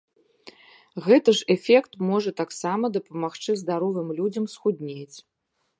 Гэты 1.07 1.29
жа 1.39 1.43
эфект 1.55 1.91
можа 2.09 2.31
таксама 2.41 2.85
дапамагчы 2.97 3.51
здаровым 3.65 4.07
людзям 4.23 4.45
схуднець. 4.57 5.17